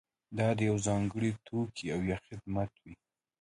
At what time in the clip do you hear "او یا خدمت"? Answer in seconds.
1.95-2.71